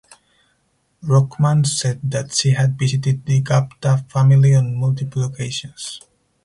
Rockman 1.03 1.63
said 1.63 1.99
that 2.05 2.33
she 2.33 2.49
had 2.53 2.79
visited 2.79 3.23
the 3.23 3.39
Gupta 3.41 4.03
family 4.09 4.55
on 4.55 4.75
multiple 4.75 5.23
occasions. 5.25 6.01